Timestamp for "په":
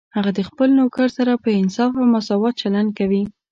1.43-1.49